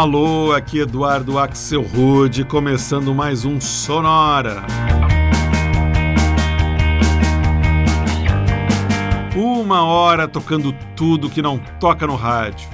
Alô, 0.00 0.52
aqui 0.52 0.78
Eduardo 0.78 1.38
Axel 1.38 1.82
Rude, 1.82 2.42
começando 2.42 3.14
mais 3.14 3.44
um 3.44 3.60
Sonora. 3.60 4.64
Uma 9.36 9.84
hora 9.84 10.26
tocando 10.26 10.72
tudo 10.96 11.28
que 11.28 11.42
não 11.42 11.58
toca 11.78 12.06
no 12.06 12.16
rádio. 12.16 12.66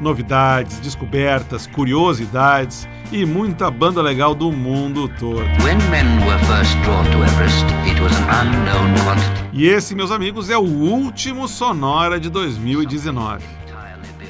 Novidades, 0.00 0.80
descobertas, 0.80 1.64
curiosidades 1.68 2.88
e 3.12 3.24
muita 3.24 3.70
banda 3.70 4.02
legal 4.02 4.34
do 4.34 4.50
mundo 4.50 5.08
todo. 5.08 5.44
Everest, 7.22 7.64
e 9.52 9.68
esse, 9.68 9.94
meus 9.94 10.10
amigos, 10.10 10.50
é 10.50 10.58
o 10.58 10.62
último 10.62 11.46
Sonora 11.46 12.18
de 12.18 12.28
2019 12.28 13.63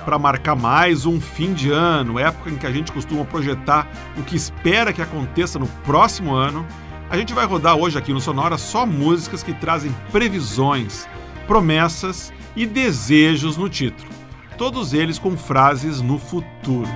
para 0.05 0.19
marcar 0.19 0.55
mais 0.55 1.07
um 1.07 1.21
fim 1.21 1.55
de 1.55 1.71
ano, 1.71 2.19
época 2.19 2.51
em 2.51 2.57
que 2.57 2.67
a 2.67 2.71
gente 2.71 2.93
costuma 2.93 3.25
projetar 3.25 3.89
o 4.17 4.23
que 4.23 4.37
espera 4.37 4.93
que 4.93 5.01
aconteça 5.01 5.59
no 5.59 5.67
próximo 5.85 6.35
ano, 6.35 6.67
a 7.09 7.17
gente 7.17 7.33
vai 7.33 7.47
rodar 7.47 7.77
hoje 7.77 7.99
aqui 7.99 8.13
no 8.13 8.21
Sonora 8.21 8.59
só 8.59 8.85
músicas 8.85 9.43
que 9.43 9.55
trazem 9.55 9.95
previsões, 10.13 11.09
promessas 11.47 12.33
e 12.55 12.67
desejos 12.67 13.57
no 13.57 13.69
título, 13.69 14.09
todos 14.59 14.93
eles 14.93 15.19
com 15.19 15.37
frases 15.37 16.01
no 16.01 16.19
futuro. 16.19 16.89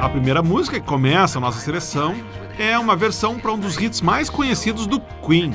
A 0.00 0.08
primeira 0.08 0.42
música 0.42 0.78
que 0.78 0.86
começa 0.86 1.38
a 1.38 1.40
nossa 1.40 1.58
seleção 1.58 2.14
é 2.58 2.78
uma 2.78 2.94
versão 2.94 3.38
para 3.38 3.52
um 3.52 3.58
dos 3.58 3.76
hits 3.76 4.00
mais 4.00 4.30
conhecidos 4.30 4.86
do 4.86 5.00
Queen, 5.26 5.54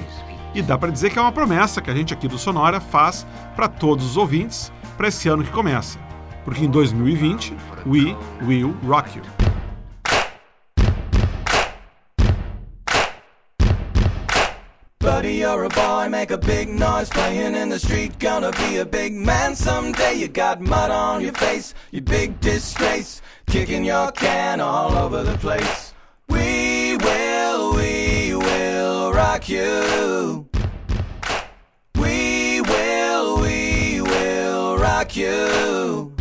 e 0.58 0.62
dá 0.64 0.76
para 0.76 0.92
dizer 0.92 1.12
que 1.12 1.20
é 1.20 1.22
uma 1.22 1.32
promessa 1.32 1.80
que 1.84 1.92
a 1.92 1.94
gente 1.94 2.16
aqui 2.16 2.28
do 2.28 2.40
Sonora 2.40 2.82
faz 2.82 3.28
para 3.56 3.68
todos 3.68 4.04
os 4.04 4.18
ouvintes 4.18 4.72
para 4.98 5.08
esse 5.08 5.30
ano 5.30 5.44
que 5.44 5.52
começa. 5.52 6.00
Porque 6.44 6.66
em 6.66 6.70
2020, 6.70 7.56
we 7.86 8.16
will 8.42 8.76
rock 8.84 9.16
you. 9.16 9.24
Buddy, 15.00 15.36
you're 15.36 15.66
a 15.66 15.70
boy, 15.70 16.10
make 16.10 16.34
a 16.34 16.38
big 16.38 16.70
noise 16.70 17.08
playing 17.10 17.54
in 17.54 17.70
the 17.70 17.78
street. 17.78 18.18
Gonna 18.18 18.52
be 18.52 18.80
a 18.80 18.86
big 18.86 19.14
man 19.14 19.56
someday. 19.56 20.16
You 20.16 20.28
got 20.28 20.60
mud 20.60 20.90
on 20.90 21.22
your 21.22 21.34
face, 21.34 21.76
you 21.92 22.02
big 22.02 22.40
disgrace. 22.40 23.22
Kicking 23.46 23.86
your 23.86 24.12
can 24.12 24.60
all 24.60 24.98
over 24.98 25.24
the 25.24 25.38
place. 25.38 25.94
We 26.30 26.98
will, 26.98 27.76
we 27.76 28.36
will 28.36 29.14
rock 29.14 29.48
you. 29.48 30.47
Like 35.08 35.16
you. 35.16 36.12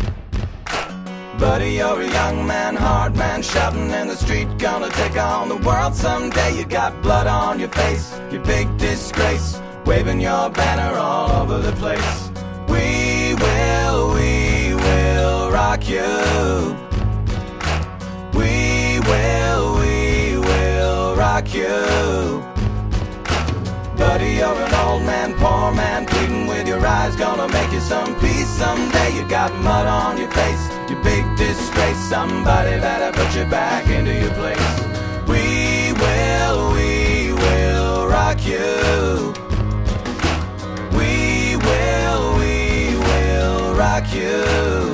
Buddy, 1.38 1.72
you're 1.72 2.00
a 2.00 2.08
young 2.08 2.46
man, 2.46 2.76
hard 2.76 3.16
man, 3.16 3.42
shouting 3.42 3.90
in 3.90 4.06
the 4.06 4.16
street, 4.16 4.46
gonna 4.58 4.88
take 4.90 5.16
on 5.16 5.48
the 5.48 5.56
world 5.56 5.94
someday. 5.94 6.56
You 6.56 6.64
got 6.64 7.02
blood 7.02 7.26
on 7.26 7.58
your 7.58 7.68
face, 7.68 8.18
you 8.30 8.38
big 8.40 8.66
disgrace, 8.78 9.60
waving 9.84 10.20
your 10.20 10.50
banner 10.50 10.96
all 10.98 11.30
over 11.42 11.58
the 11.58 11.72
place. 11.72 12.30
We 12.68 13.34
will, 13.34 14.14
we 14.14 14.74
will 14.74 15.50
rock 15.50 15.88
you. 15.88 16.76
We 18.38 19.00
will, 19.00 19.78
we 19.80 20.38
will 20.38 21.16
rock 21.16 21.52
you. 21.52 22.55
Buddy, 24.06 24.34
you're 24.34 24.54
an 24.54 24.74
old 24.86 25.02
man, 25.02 25.34
poor 25.34 25.74
man, 25.74 26.06
pleading 26.06 26.46
with 26.46 26.68
your 26.68 26.78
eyes, 26.86 27.16
gonna 27.16 27.48
make 27.52 27.72
you 27.72 27.80
some 27.80 28.14
peace 28.20 28.46
someday. 28.46 29.10
You 29.16 29.26
got 29.28 29.52
mud 29.56 29.86
on 29.88 30.16
your 30.16 30.30
face, 30.30 30.64
you 30.88 30.94
big 31.02 31.24
disgrace. 31.36 31.98
Somebody 32.08 32.78
better 32.78 33.10
put 33.18 33.34
you 33.34 33.44
back 33.46 33.88
into 33.88 34.14
your 34.14 34.32
place. 34.40 34.74
We 35.26 35.92
will, 36.02 36.72
we 36.72 37.32
will 37.32 38.06
rock 38.06 38.38
you. 38.46 39.34
We 40.96 41.56
will, 41.66 42.38
we 42.38 42.96
will 43.08 43.74
rock 43.74 44.06
you. 44.14 44.85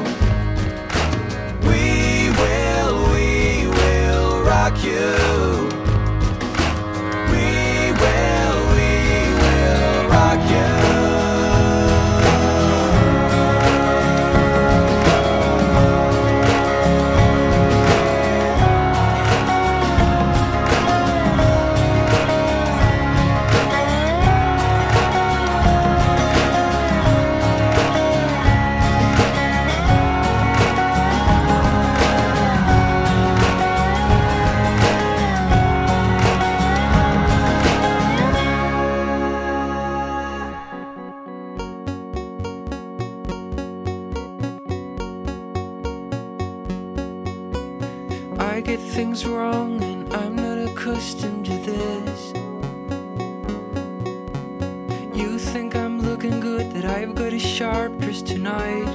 night. 58.53 58.95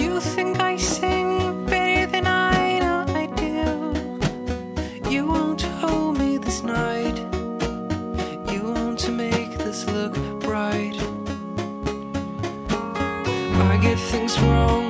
You 0.00 0.20
think 0.20 0.60
I 0.60 0.76
sing 0.76 1.64
better 1.66 2.06
than 2.12 2.26
I 2.26 2.78
know 2.82 3.04
I 3.22 3.26
do. 3.44 3.60
You 5.12 5.22
won't 5.32 5.62
hold 5.82 6.18
me 6.18 6.38
this 6.38 6.62
night. 6.62 7.16
You 8.52 8.60
want 8.74 8.98
to 9.06 9.10
make 9.24 9.52
this 9.64 9.80
look 9.94 10.14
bright. 10.40 10.98
I 13.70 13.78
get 13.86 13.98
things 14.10 14.38
wrong. 14.40 14.81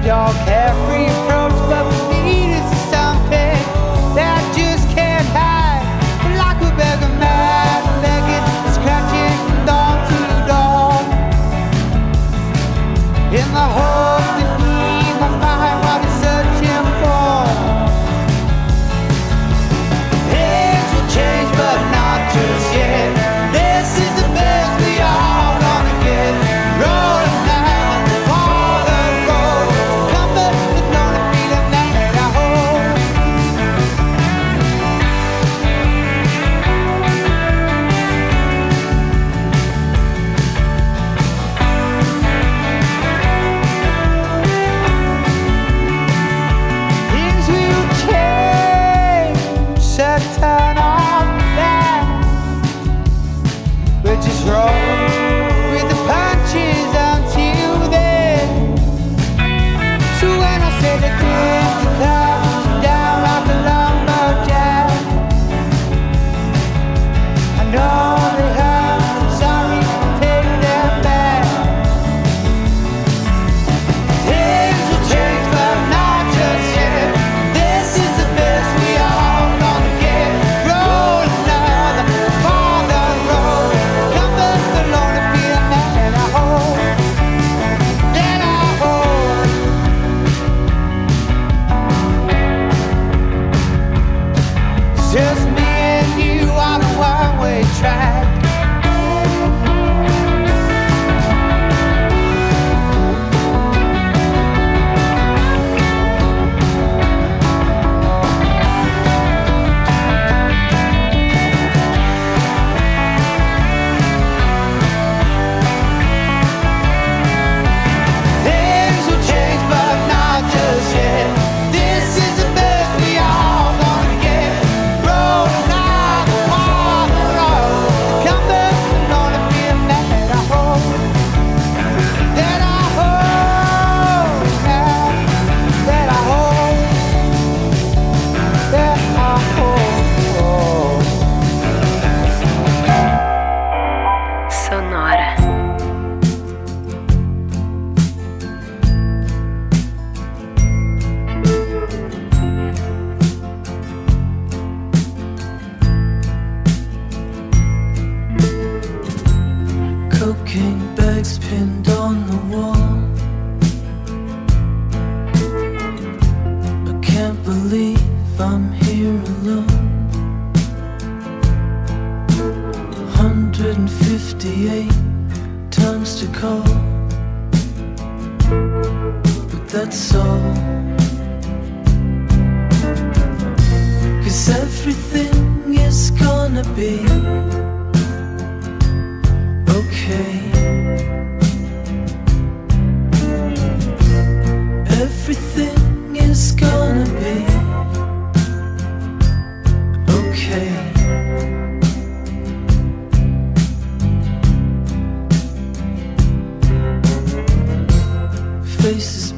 with 0.00 0.06
your 0.06 0.32
carefree 0.44 1.06
pride. 1.26 1.39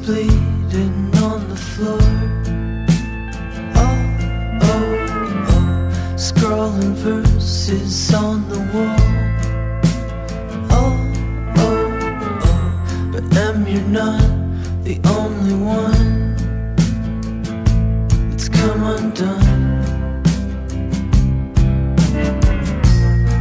bleeding 0.05 1.15
on 1.23 1.47
the 1.47 1.55
floor. 1.55 2.01
Oh, 3.75 3.97
oh, 4.69 4.85
oh, 5.55 6.17
scrawling 6.17 6.93
verses 6.95 8.13
on 8.13 8.49
the 8.49 8.59
wall. 8.73 8.97
Oh, 10.71 10.93
oh, 11.57 11.87
oh, 12.43 13.09
but 13.13 13.37
Em, 13.37 13.65
you're 13.65 13.81
not 13.83 14.21
the 14.83 14.99
only 15.05 15.55
one. 15.55 16.35
It's 18.33 18.49
come 18.49 18.83
undone. 18.83 19.83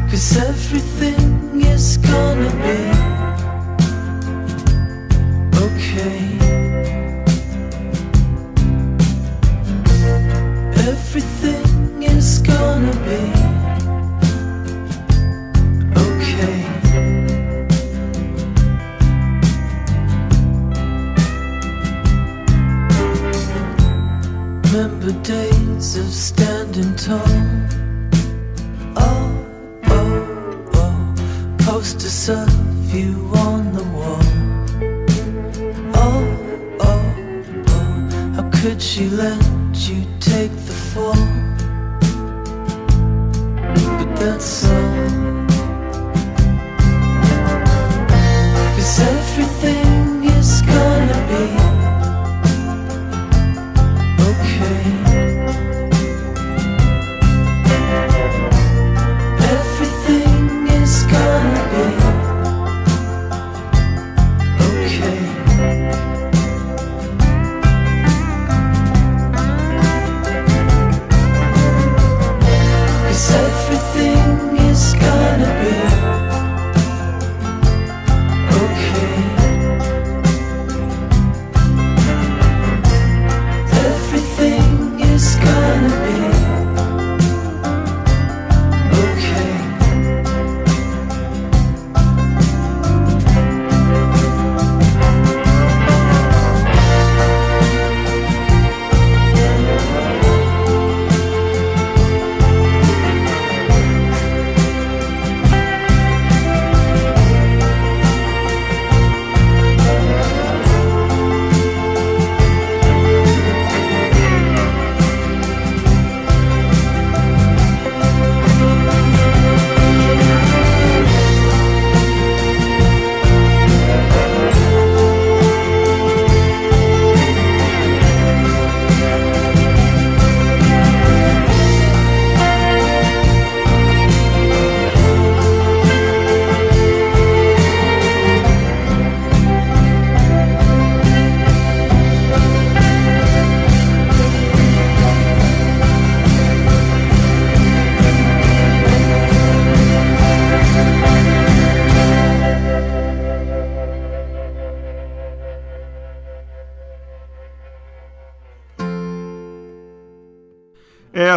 Cause 0.09 0.37
everything 0.37 1.63
is 1.63 1.97
gonna 1.97 2.51
be. 2.63 2.82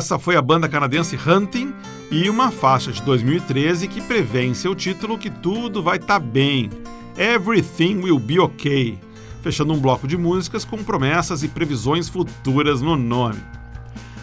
Essa 0.05 0.19
foi 0.19 0.35
a 0.35 0.41
banda 0.41 0.69
canadense 0.69 1.17
Hunting 1.17 1.73
e 2.11 2.29
uma 2.29 2.51
faixa 2.51 2.91
de 2.91 3.01
2013 3.01 3.87
que 3.87 3.99
prevê 3.99 4.45
em 4.45 4.53
seu 4.53 4.75
título 4.75 5.17
que 5.17 5.31
tudo 5.31 5.81
vai 5.81 5.97
estar 5.97 6.19
tá 6.19 6.23
bem. 6.23 6.69
Everything 7.17 8.03
will 8.03 8.19
be 8.19 8.39
okay. 8.39 8.99
Fechando 9.41 9.73
um 9.73 9.79
bloco 9.79 10.07
de 10.07 10.15
músicas 10.15 10.63
com 10.63 10.77
promessas 10.83 11.41
e 11.41 11.47
previsões 11.47 12.07
futuras 12.07 12.83
no 12.83 12.95
nome. 12.95 13.41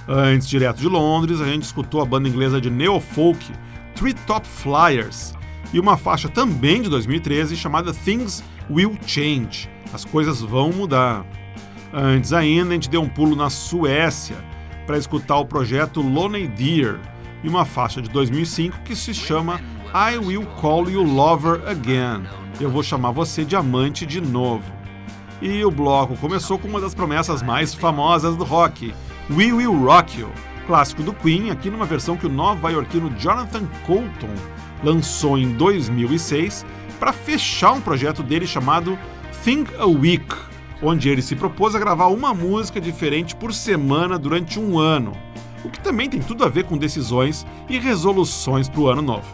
Antes, 0.07 0.49
direto 0.49 0.79
de 0.79 0.87
Londres, 0.87 1.41
a 1.41 1.47
gente 1.47 1.65
escutou 1.65 2.01
a 2.01 2.05
banda 2.05 2.29
inglesa 2.29 2.61
de 2.61 2.71
neofolk 2.71 3.45
Treetop 3.97 4.47
Flyers 4.47 5.35
e 5.73 5.81
uma 5.81 5.97
faixa 5.97 6.29
também 6.29 6.81
de 6.81 6.89
2013 6.89 7.57
chamada 7.57 7.93
Things 7.93 8.45
Will 8.71 8.97
Change. 9.05 9.69
As 9.93 10.05
coisas 10.05 10.43
vão 10.43 10.71
mudar. 10.71 11.27
Antes 11.93 12.33
ainda, 12.33 12.71
a 12.71 12.75
gente 12.75 12.89
deu 12.89 13.03
um 13.03 13.09
pulo 13.09 13.35
na 13.35 13.51
Suécia 13.51 14.52
para 14.87 14.99
escutar 14.99 15.37
o 15.37 15.47
projeto 15.47 16.01
Lonely 16.01 16.49
Deer 16.49 17.01
e 17.43 17.49
uma 17.49 17.65
faixa 17.65 18.01
de 18.01 18.09
2005 18.11 18.81
que 18.83 18.95
se 18.95 19.13
chama 19.13 19.61
I 19.95 20.17
Will 20.19 20.47
Call 20.61 20.91
You 20.91 21.03
Lover 21.03 21.63
Again. 21.69 22.23
Eu 22.61 22.71
vou 22.71 22.83
chamar 22.83 23.11
você 23.11 23.45
de 23.45 23.57
amante 23.57 24.07
de 24.07 24.21
novo. 24.21 24.65
E 25.41 25.65
o 25.65 25.71
bloco 25.71 26.17
começou 26.17 26.59
com 26.59 26.69
uma 26.69 26.81
das 26.81 26.95
promessas 26.95 27.43
mais 27.43 27.75
famosas 27.75 28.37
do 28.37 28.45
rock, 28.45 28.95
We 29.31 29.53
Will 29.53 29.77
Rock 29.85 30.21
You, 30.21 30.31
clássico 30.67 31.03
do 31.03 31.13
Queen, 31.13 31.51
aqui 31.51 31.69
numa 31.69 31.85
versão 31.85 32.17
que 32.17 32.27
o 32.27 32.31
nova-iorquino 32.31 33.13
Jonathan 33.19 33.67
Colton 33.85 34.33
lançou 34.85 35.37
em 35.37 35.53
2006 35.53 36.65
para 36.99 37.13
fechar 37.13 37.73
um 37.73 37.81
projeto 37.81 38.23
dele 38.23 38.47
chamado 38.47 38.97
Think 39.45 39.75
a 39.79 39.87
Week, 39.87 40.25
onde 40.83 41.09
ele 41.09 41.23
se 41.23 41.37
propôs 41.37 41.75
a 41.75 41.79
gravar 41.79 42.07
uma 42.07 42.35
música 42.35 42.81
diferente 42.81 43.37
por 43.37 43.55
semana 43.55 44.19
durante 44.19 44.59
um 44.59 44.79
ano, 44.79 45.13
o 45.65 45.71
que 45.71 45.79
também 45.79 46.11
tem 46.11 46.21
tudo 46.21 46.45
a 46.45 46.49
ver 46.49 46.65
com 46.65 46.77
decisões 46.77 47.47
e 47.69 47.79
resoluções 47.79 48.69
para 48.69 48.81
o 48.81 48.89
ano 48.89 49.01
novo. 49.01 49.27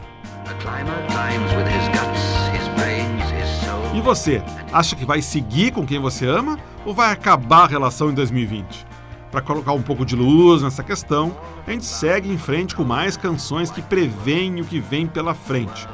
E 3.94 4.00
você, 4.00 4.42
acha 4.72 4.94
que 4.94 5.04
vai 5.04 5.22
seguir 5.22 5.72
com 5.72 5.86
quem 5.86 5.98
você 5.98 6.26
ama 6.26 6.58
ou 6.84 6.94
vai 6.94 7.10
acabar 7.10 7.64
a 7.64 7.66
relação 7.66 8.10
em 8.10 8.14
2020? 8.14 8.86
Para 9.30 9.42
colocar 9.42 9.72
um 9.72 9.82
pouco 9.82 10.06
de 10.06 10.16
luz 10.16 10.62
nessa 10.62 10.82
questão, 10.82 11.36
a 11.66 11.70
gente 11.70 11.84
segue 11.84 12.30
em 12.30 12.38
frente 12.38 12.74
com 12.74 12.84
mais 12.84 13.16
canções 13.16 13.70
que 13.70 13.82
preveem 13.82 14.60
o 14.60 14.64
que 14.64 14.80
vem 14.80 15.06
pela 15.06 15.34
frente. 15.34 15.86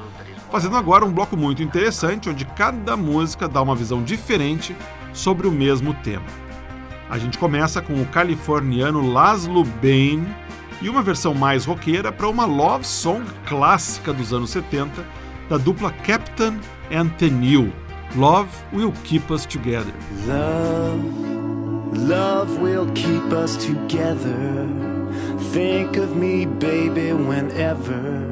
Fazendo 0.50 0.76
agora 0.76 1.04
um 1.04 1.12
bloco 1.12 1.36
muito 1.36 1.62
interessante, 1.62 2.28
onde 2.28 2.44
cada 2.44 2.96
música 2.96 3.48
dá 3.48 3.60
uma 3.60 3.74
visão 3.74 4.02
diferente 4.02 4.76
sobre 5.14 5.46
o 5.46 5.52
mesmo 5.52 5.94
tema. 5.94 6.26
A 7.08 7.16
gente 7.16 7.38
começa 7.38 7.80
com 7.80 7.94
o 7.94 8.06
californiano 8.06 9.10
Laszlo 9.10 9.64
Bain 9.64 10.26
e 10.82 10.88
uma 10.90 11.02
versão 11.02 11.32
mais 11.32 11.64
roqueira 11.64 12.12
para 12.12 12.28
uma 12.28 12.44
love 12.44 12.84
song 12.84 13.24
clássica 13.46 14.12
dos 14.12 14.32
anos 14.32 14.50
70 14.50 15.06
da 15.48 15.56
dupla 15.56 15.90
Captain 15.90 16.58
and 16.92 17.08
Tenil. 17.16 17.72
Love 18.16 18.48
Will 18.72 18.92
Keep 19.04 19.32
Us 19.32 19.46
Together. 19.46 19.92
Love, 20.26 21.02
love 21.96 22.60
will 22.60 22.86
keep 22.94 23.32
us 23.32 23.56
together. 23.56 24.68
Think 25.52 25.96
of 25.96 26.16
me, 26.16 26.46
baby, 26.46 27.12
whenever 27.12 28.24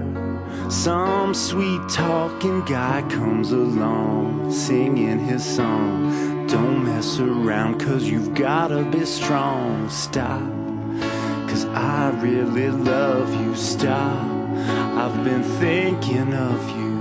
some 0.68 1.34
sweet 1.34 1.80
talking 1.88 2.64
guy 2.64 3.02
comes 3.10 3.50
along 3.52 4.50
singing 4.52 5.18
his 5.18 5.44
song. 5.44 6.31
Don't 6.52 6.84
mess 6.84 7.18
around, 7.18 7.80
cause 7.80 8.04
you've 8.04 8.34
gotta 8.34 8.84
be 8.84 9.06
strong. 9.06 9.88
Stop, 9.88 10.42
cause 11.48 11.64
I 11.64 12.10
really 12.20 12.68
love 12.68 13.34
you. 13.40 13.54
Stop, 13.54 14.22
I've 14.98 15.24
been 15.24 15.42
thinking 15.42 16.34
of 16.34 16.70
you. 16.76 16.92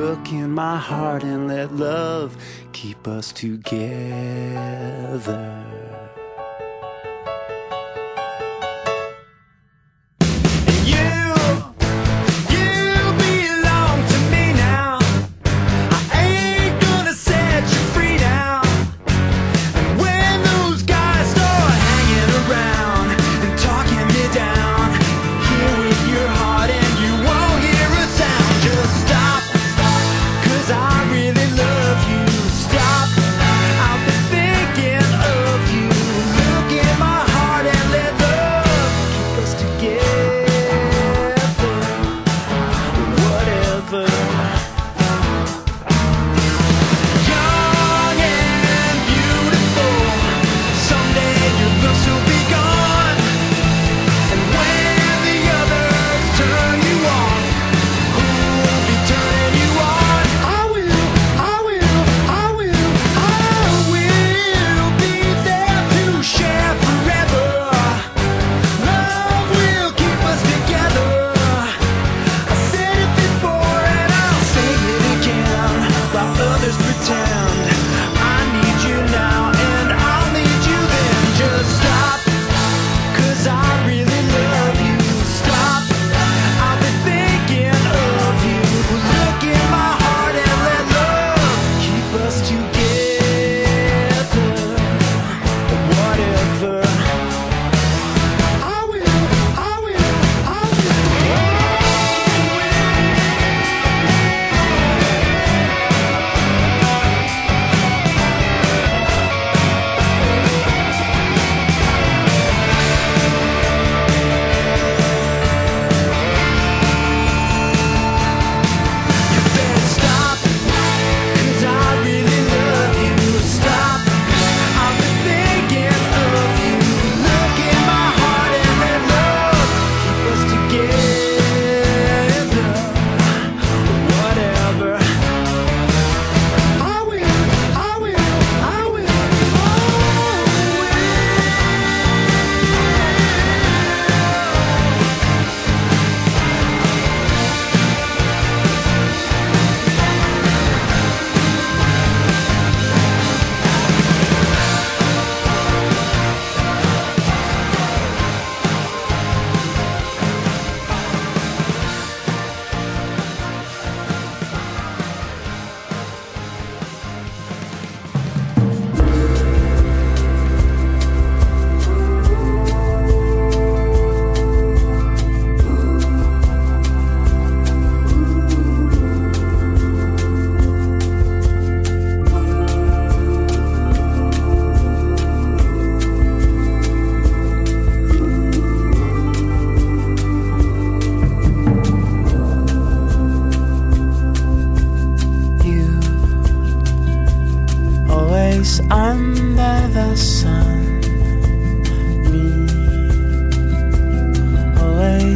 Look 0.00 0.30
in 0.30 0.52
my 0.52 0.78
heart 0.78 1.24
and 1.24 1.48
let 1.48 1.74
love 1.74 2.36
keep 2.72 3.08
us 3.08 3.32
together. 3.32 3.90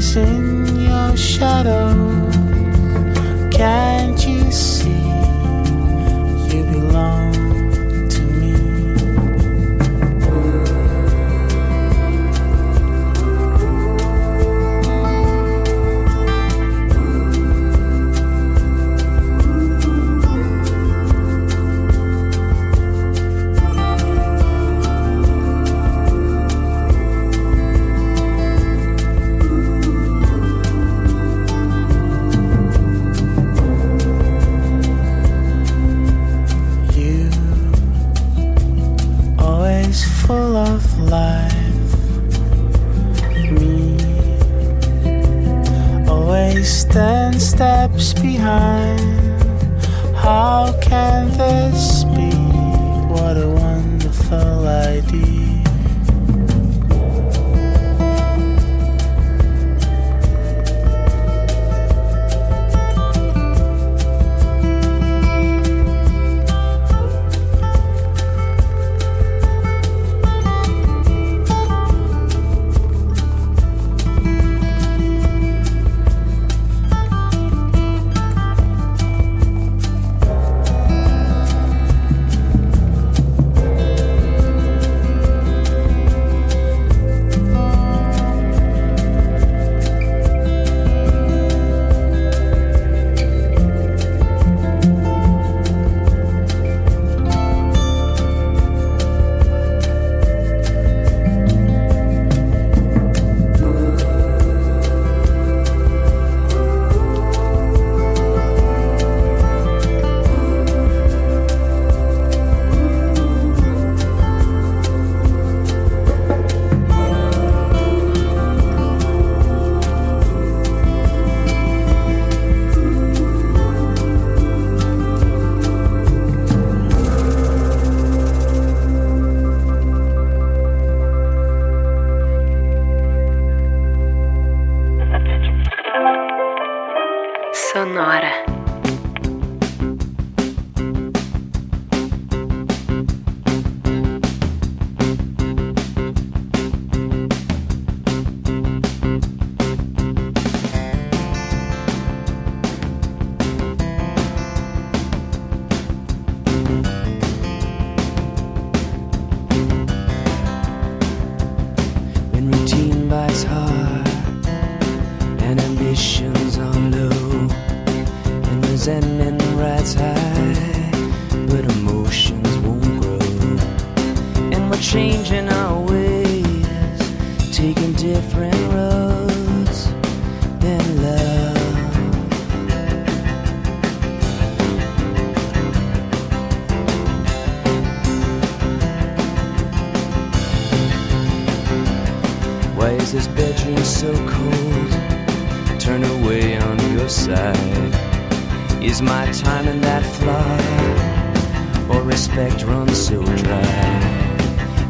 dancing 0.05 0.81
your 0.81 1.17
shadow. 1.17 1.95
Can't 3.51 4.27
you 4.27 4.53
see? 4.53 4.94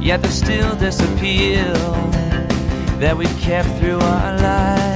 yet 0.05 0.21
there's 0.21 0.35
still 0.35 0.77
this 0.77 1.01
appeal 1.01 1.73
that 3.01 3.17
we 3.17 3.25
kept 3.40 3.69
through 3.79 3.99
our 3.99 4.37
lives. 4.38 4.93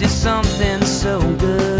is 0.00 0.10
something 0.10 0.82
so 0.84 1.20
good? 1.36 1.73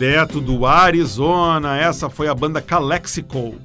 Direto 0.00 0.40
do 0.40 0.64
Arizona, 0.64 1.76
essa 1.76 2.08
foi 2.08 2.26
a 2.26 2.34
banda 2.34 2.62
Calexico. 2.62 3.56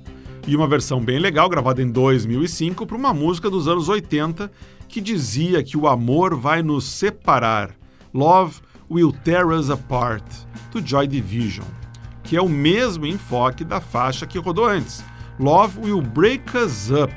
E 0.45 0.53
uma 0.53 0.67
versão 0.67 0.99
bem 0.99 1.17
legal, 1.17 1.47
gravada 1.47 1.81
em 1.81 1.89
2005, 1.89 2.85
para 2.85 2.97
uma 2.97 3.13
música 3.13 3.49
dos 3.49 3.69
anos 3.69 3.87
80 3.87 4.51
que 4.89 4.99
dizia 4.99 5.63
que 5.63 5.77
o 5.77 5.87
amor 5.87 6.35
vai 6.35 6.61
nos 6.61 6.83
separar. 6.83 7.71
Love 8.13 8.59
Will 8.91 9.13
Tear 9.13 9.47
Us 9.47 9.69
Apart, 9.69 10.25
do 10.73 10.85
Joy 10.85 11.07
Division, 11.07 11.65
que 12.21 12.35
é 12.35 12.41
o 12.41 12.49
mesmo 12.49 13.05
enfoque 13.05 13.63
da 13.63 13.79
faixa 13.79 14.27
que 14.27 14.37
rodou 14.37 14.65
antes, 14.65 15.05
Love 15.39 15.79
Will 15.85 16.01
Break 16.01 16.57
Us 16.57 16.91
Up, 16.91 17.15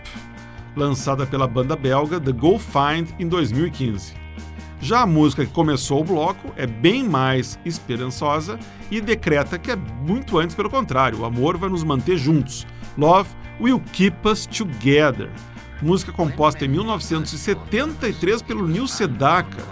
lançada 0.77 1.27
pela 1.27 1.49
banda 1.49 1.75
belga 1.75 2.21
The 2.21 2.31
Go 2.31 2.57
Find 2.57 3.09
em 3.19 3.27
2015. 3.27 4.18
Já 4.81 5.03
a 5.03 5.07
música 5.07 5.45
que 5.45 5.53
começou 5.53 6.01
o 6.01 6.05
bloco 6.05 6.53
é 6.57 6.67
bem 6.67 7.03
mais 7.09 7.59
esperançosa 7.65 8.59
e 8.91 9.01
decreta 9.01 9.59
que 9.59 9.73
é 9.73 9.77
muito 9.77 10.39
antes 10.39 10.55
pelo 10.55 10.71
contrário, 10.71 11.21
o 11.21 11.25
amor 11.25 11.57
vai 11.57 11.69
nos 11.69 11.83
manter 11.83 12.17
juntos. 12.17 12.67
Love 12.97 13.29
Will 13.61 13.83
Keep 13.93 14.29
Us 14.29 14.47
Together. 14.47 15.31
Música 15.83 16.13
composta 16.13 16.65
em 16.65 16.69
1973 16.69 18.43
pelo 18.43 18.67
Neil 18.67 18.87
Sedaka, 18.87 19.63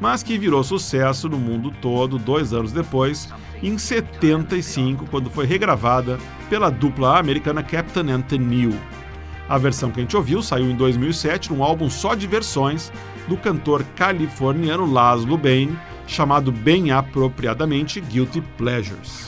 mas 0.00 0.22
que 0.22 0.38
virou 0.38 0.62
sucesso 0.64 1.28
no 1.28 1.38
mundo 1.38 1.72
todo 1.80 2.18
dois 2.18 2.52
anos 2.52 2.72
depois, 2.72 3.28
em 3.62 3.78
75, 3.78 5.06
quando 5.06 5.30
foi 5.30 5.46
regravada 5.46 6.18
pela 6.48 6.70
dupla 6.70 7.18
americana 7.18 7.62
Captain 7.62 8.10
Anthony 8.10 8.44
New. 8.44 8.80
A 9.48 9.58
versão 9.58 9.90
que 9.90 10.00
a 10.00 10.02
gente 10.02 10.16
ouviu 10.16 10.42
saiu 10.42 10.70
em 10.70 10.76
2007 10.76 11.52
num 11.52 11.62
álbum 11.62 11.90
só 11.90 12.14
de 12.14 12.26
versões 12.26 12.92
do 13.28 13.36
cantor 13.36 13.84
californiano 13.96 14.90
Laszlo 14.90 15.36
Bain, 15.36 15.76
chamado 16.06 16.50
bem 16.50 16.90
apropriadamente 16.90 18.00
Guilty 18.00 18.40
Pleasures. 18.56 19.26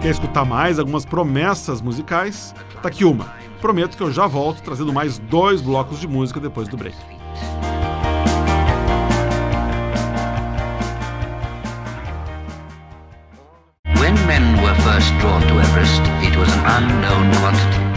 Quer 0.00 0.10
escutar 0.10 0.46
mais 0.46 0.78
algumas 0.78 1.04
promessas 1.04 1.82
musicais? 1.82 2.54
Tá 2.82 2.88
aqui 2.88 3.04
uma. 3.04 3.34
Prometo 3.60 3.96
que 3.96 4.02
eu 4.02 4.10
já 4.10 4.26
volto 4.26 4.62
trazendo 4.62 4.92
mais 4.92 5.18
dois 5.18 5.60
blocos 5.60 6.00
de 6.00 6.08
música 6.08 6.40
depois 6.40 6.68
do 6.68 6.76
break. 6.76 6.96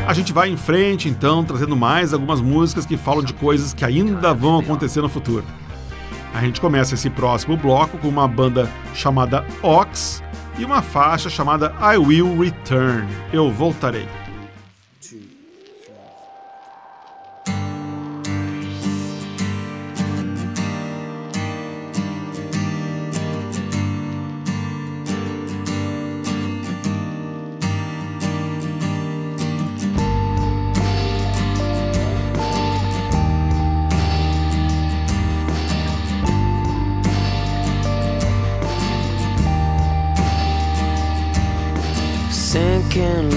A 0.05 0.13
gente 0.13 0.33
vai 0.33 0.49
em 0.49 0.57
frente 0.57 1.07
então, 1.07 1.45
trazendo 1.45 1.77
mais 1.77 2.13
algumas 2.13 2.41
músicas 2.41 2.85
que 2.85 2.97
falam 2.97 3.23
de 3.23 3.33
coisas 3.33 3.73
que 3.73 3.85
ainda 3.85 4.33
vão 4.33 4.59
acontecer 4.59 5.01
no 5.01 5.07
futuro. 5.07 5.45
A 6.33 6.41
gente 6.41 6.59
começa 6.59 6.95
esse 6.95 7.09
próximo 7.09 7.55
bloco 7.55 7.97
com 7.97 8.09
uma 8.09 8.27
banda 8.27 8.69
chamada 8.93 9.45
Ox 9.61 10.21
e 10.59 10.65
uma 10.65 10.81
faixa 10.81 11.29
chamada 11.29 11.73
I 11.79 11.97
Will 11.97 12.37
Return. 12.37 13.07
Eu 13.31 13.49
voltarei. 13.49 14.07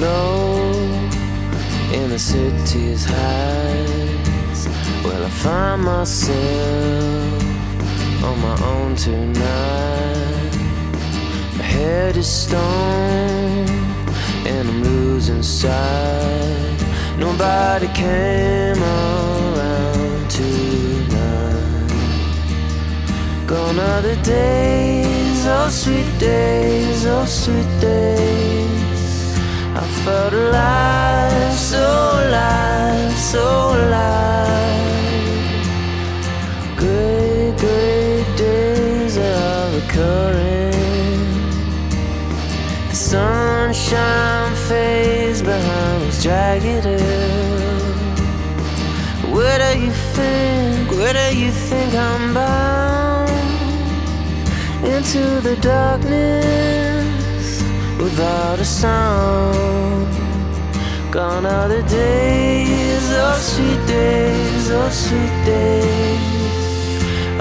low 0.00 0.72
in 1.92 2.10
the 2.10 2.18
city's 2.18 3.04
heights. 3.04 4.66
Well, 5.04 5.24
I 5.24 5.30
find 5.30 5.82
myself 5.82 7.42
on 8.22 8.40
my 8.40 8.56
own 8.64 8.96
tonight. 8.96 10.56
My 11.56 11.64
head 11.64 12.16
is 12.16 12.28
stone 12.28 13.68
and 14.46 14.68
I'm 14.68 14.82
losing 14.82 15.42
sight. 15.42 16.84
Nobody 17.18 17.88
came 17.88 18.82
around 18.82 20.30
tonight. 20.30 21.06
Gone 23.46 23.78
are 23.78 24.02
the 24.02 24.16
days, 24.22 25.46
oh 25.46 25.68
sweet 25.70 26.18
days, 26.18 27.06
oh 27.06 27.24
sweet 27.24 27.80
days 27.80 28.85
felt 30.06 30.32
alive, 30.32 31.52
so 31.52 31.84
alive, 32.22 33.12
so 33.32 33.44
alive. 33.74 34.86
Great, 36.76 37.54
great 37.58 38.28
days 38.36 39.18
are 39.18 39.66
recurring. 39.74 41.18
The 42.90 42.94
sunshine 42.94 44.54
fades 44.68 45.42
behind 45.42 46.02
those 46.02 46.22
jagged 46.22 46.84
hills. 46.84 48.20
Where 49.34 49.58
do 49.58 49.70
you 49.84 49.92
think, 50.16 50.88
where 50.92 51.14
do 51.14 51.26
you 51.36 51.50
think 51.50 51.92
I'm 51.94 52.32
bound? 52.32 53.28
Into 54.84 55.40
the 55.40 55.56
darkness 55.60 56.85
without 58.06 58.58
a 58.60 58.64
sound. 58.64 60.10
Gone 61.10 61.44
are 61.44 61.68
the 61.68 61.82
days, 61.82 63.06
oh 63.24 63.36
sweet 63.52 63.82
days, 63.86 64.70
oh 64.70 64.90
sweet 65.04 65.36
days. 65.44 66.54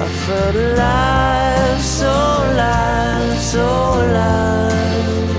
I 0.05 0.07
felt 0.25 0.55
alive, 0.67 1.81
so 1.99 2.13
alive, 2.49 3.37
so 3.53 3.65
alive. 4.05 5.29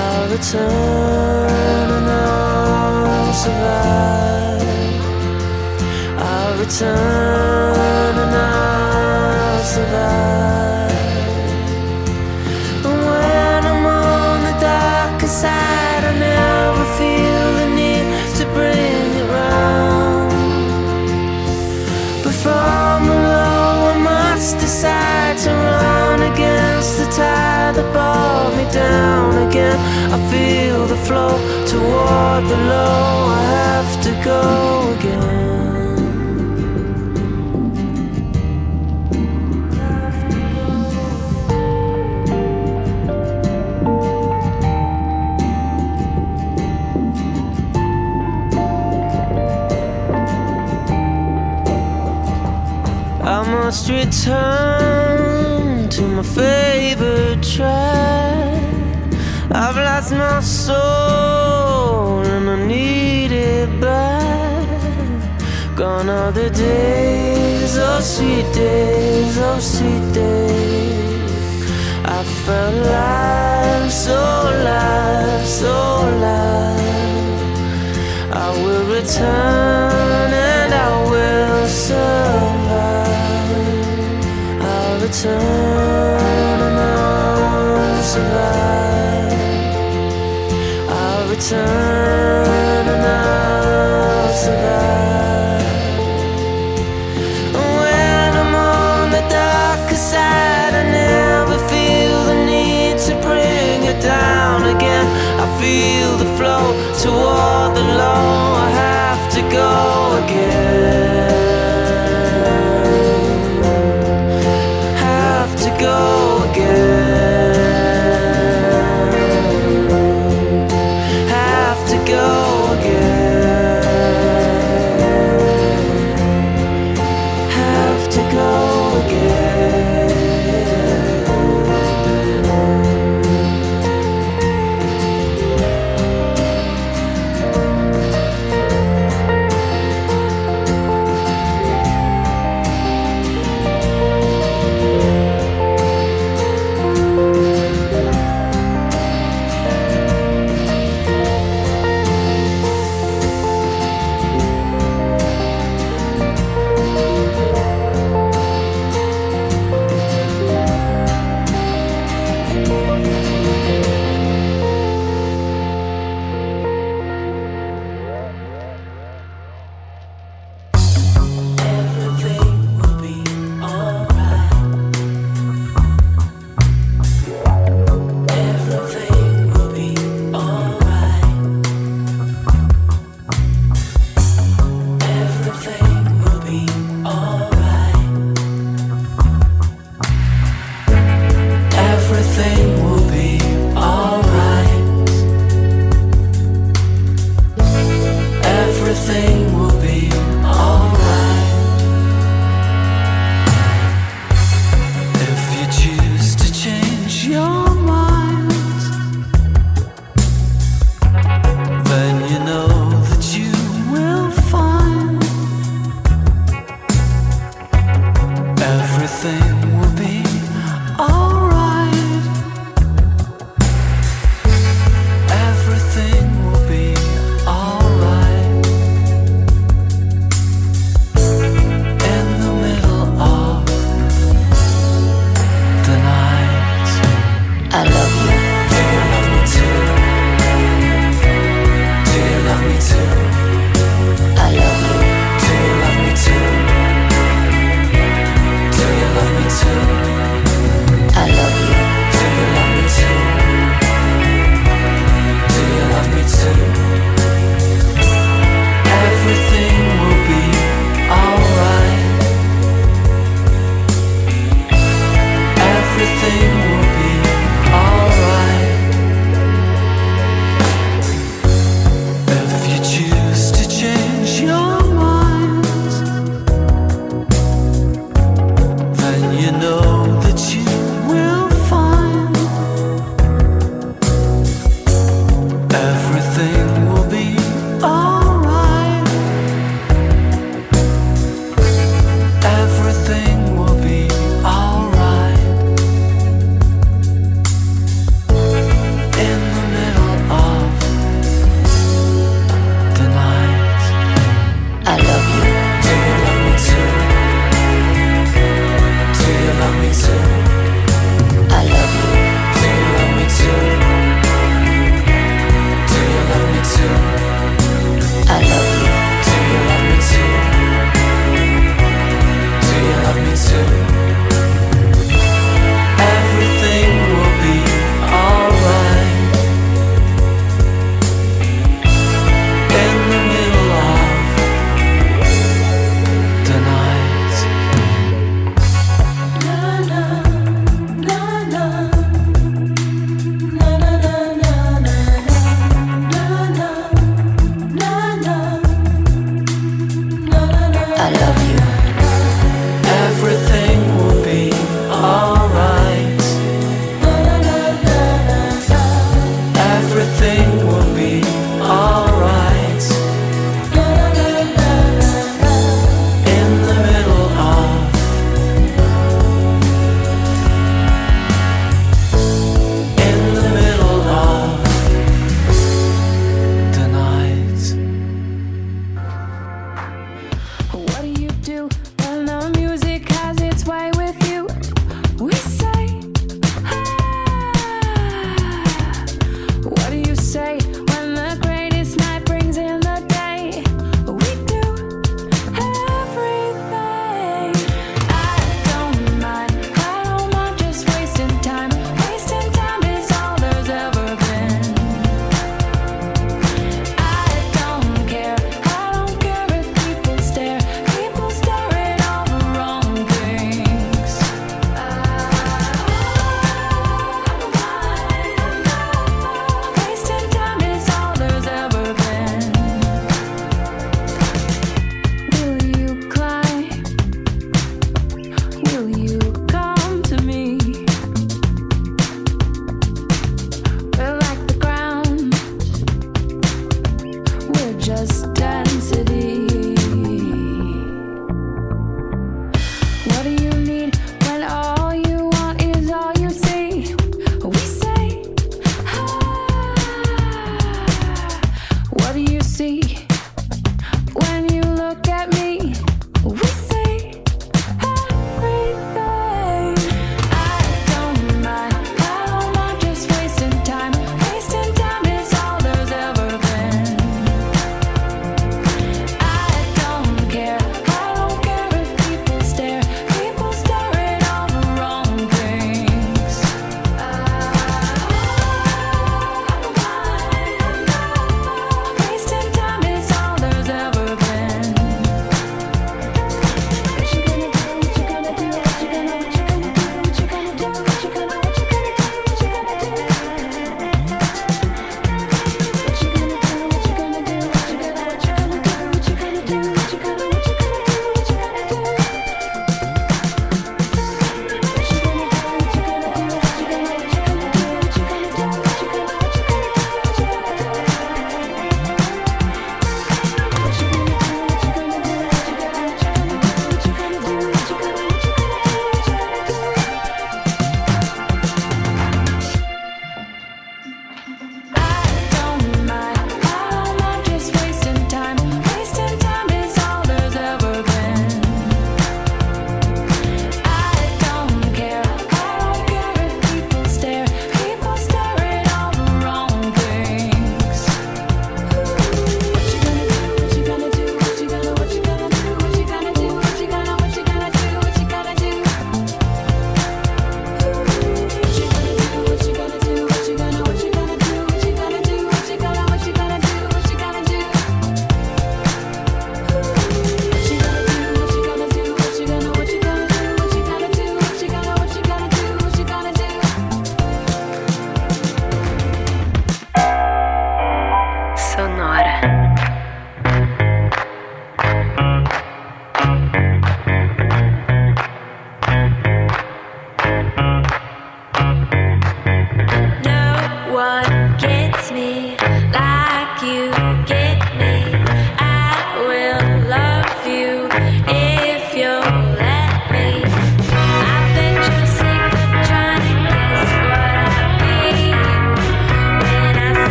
I'll 0.00 0.26
return 0.36 1.88
and 1.98 2.08
I'll 2.10 3.32
survive 3.44 4.71
return 6.64 8.14
and 8.24 8.34
I'll 8.34 9.64
survive. 9.74 10.92
When 12.84 13.60
I'm 13.72 13.84
on 13.86 14.36
the 14.46 14.54
darker 14.60 15.32
side, 15.42 16.04
I 16.10 16.12
never 16.30 16.84
feel 16.98 17.46
the 17.60 17.68
need 17.80 18.06
to 18.38 18.44
bring 18.56 19.08
it 19.20 19.28
round. 19.38 20.30
But 22.24 22.34
from 22.42 22.96
below, 23.10 23.90
I 23.92 23.96
must 24.10 24.58
decide 24.58 25.38
to 25.44 25.50
run 25.50 26.20
against 26.32 26.92
the 27.00 27.06
tide 27.06 27.74
that 27.76 27.88
brought 27.92 28.52
me 28.58 28.64
down 28.72 29.48
again. 29.48 29.78
I 30.16 30.18
feel 30.30 30.86
the 30.86 31.00
flow 31.06 31.34
toward 31.72 32.42
the 32.52 32.58
low. 32.72 33.34
I 33.38 33.42
have 33.58 33.92
to 34.06 34.10
go 34.30 34.40
again. 34.96 35.21
Must 53.72 53.88
return 53.88 55.64
to 55.88 56.02
my 56.02 56.22
favorite 56.22 57.42
track. 57.42 58.62
I've 59.50 59.76
lost 59.76 60.12
my 60.12 60.40
soul 60.40 62.20
and 62.20 62.50
I 62.50 62.66
need 62.66 63.32
it 63.32 63.80
back. 63.80 64.68
Gone 65.74 66.10
are 66.10 66.32
the 66.32 66.50
days, 66.50 67.78
oh 67.78 68.00
sweet 68.00 68.52
days, 68.52 69.38
oh 69.38 69.58
sweet 69.58 70.12
days. 70.12 71.64
I 72.04 72.22
felt 72.44 72.74
alive, 72.74 73.90
so 73.90 74.18
alive, 74.52 75.46
so 75.46 75.72
alive. 76.12 77.40
I 78.44 78.50
will 78.62 78.84
return 78.96 80.30
and 80.52 80.74
I 80.74 81.10
will 81.10 81.66
survive 81.68 82.51
return 85.12 85.38
and 85.38 86.78
I'll 86.80 88.02
survive. 88.02 89.32
I'll 90.88 91.28
return 91.28 92.88
and 92.88 93.04
I'll 93.04 94.32
survive. 94.32 95.11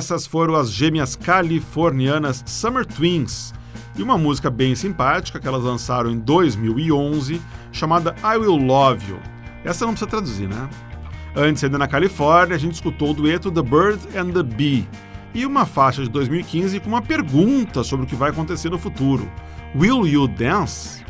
Essas 0.00 0.26
foram 0.26 0.54
as 0.54 0.72
gêmeas 0.72 1.14
californianas 1.14 2.42
Summer 2.46 2.86
Twins 2.86 3.52
e 3.94 4.02
uma 4.02 4.16
música 4.16 4.48
bem 4.48 4.74
simpática 4.74 5.38
que 5.38 5.46
elas 5.46 5.62
lançaram 5.62 6.10
em 6.10 6.18
2011 6.18 7.38
chamada 7.70 8.16
I 8.24 8.38
Will 8.38 8.56
Love 8.56 9.10
You. 9.10 9.20
Essa 9.62 9.84
não 9.84 9.92
precisa 9.92 10.10
traduzir, 10.10 10.48
né? 10.48 10.70
Antes, 11.36 11.62
ainda 11.62 11.76
na 11.76 11.86
Califórnia, 11.86 12.56
a 12.56 12.58
gente 12.58 12.76
escutou 12.76 13.10
o 13.10 13.14
dueto 13.14 13.50
The 13.50 13.60
Bird 13.60 14.00
and 14.16 14.30
the 14.30 14.42
Bee 14.42 14.88
e 15.34 15.44
uma 15.44 15.66
faixa 15.66 16.02
de 16.02 16.08
2015 16.08 16.80
com 16.80 16.88
uma 16.88 17.02
pergunta 17.02 17.84
sobre 17.84 18.06
o 18.06 18.08
que 18.08 18.16
vai 18.16 18.30
acontecer 18.30 18.70
no 18.70 18.78
futuro: 18.78 19.30
Will 19.78 20.06
You 20.06 20.26
Dance? 20.26 21.04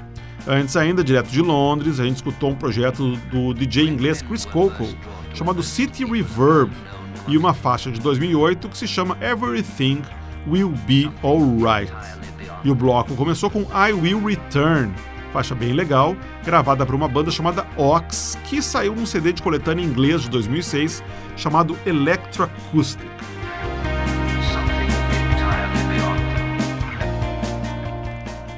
Antes 0.48 0.76
ainda, 0.76 1.04
direto 1.04 1.28
de 1.28 1.40
Londres, 1.40 2.00
a 2.00 2.04
gente 2.04 2.16
escutou 2.16 2.50
um 2.50 2.56
projeto 2.56 3.16
do 3.30 3.54
DJ 3.54 3.86
inglês 3.86 4.20
Chris 4.20 4.44
Coco 4.44 4.84
chamado 5.32 5.62
City 5.62 6.04
Reverb 6.04 6.72
e 7.28 7.36
uma 7.36 7.54
faixa 7.54 7.90
de 7.90 8.00
2008 8.00 8.68
que 8.68 8.78
se 8.78 8.86
chama 8.86 9.16
Everything 9.20 10.02
Will 10.48 10.72
Be 10.86 11.10
Alright. 11.22 11.92
E 12.64 12.70
o 12.70 12.74
bloco 12.74 13.14
começou 13.14 13.50
com 13.50 13.60
I 13.62 13.92
Will 13.92 14.24
Return, 14.24 14.92
faixa 15.32 15.54
bem 15.54 15.72
legal, 15.72 16.16
gravada 16.44 16.84
por 16.84 16.94
uma 16.94 17.08
banda 17.08 17.30
chamada 17.30 17.66
Ox, 17.76 18.38
que 18.44 18.60
saiu 18.60 18.94
num 18.94 19.06
CD 19.06 19.32
de 19.32 19.42
coletânea 19.42 19.84
em 19.84 19.88
inglês 19.88 20.22
de 20.22 20.30
2006 20.30 21.02
chamado 21.36 21.78
Electroacoustic. 21.86 23.08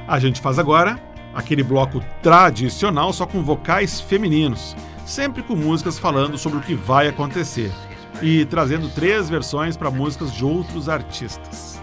A 0.08 0.18
gente 0.18 0.40
faz 0.40 0.58
agora 0.58 1.00
aquele 1.32 1.62
bloco 1.62 2.02
tradicional 2.22 3.12
só 3.12 3.24
com 3.24 3.42
vocais 3.42 4.00
femininos, 4.00 4.76
sempre 5.06 5.42
com 5.42 5.56
músicas 5.56 5.98
falando 5.98 6.36
sobre 6.36 6.58
o 6.58 6.62
que 6.62 6.74
vai 6.74 7.08
acontecer 7.08 7.72
e 8.22 8.46
trazendo 8.46 8.88
três 8.88 9.28
versões 9.28 9.76
para 9.76 9.90
músicas 9.90 10.32
de 10.32 10.44
outros 10.44 10.88
artistas. 10.88 11.80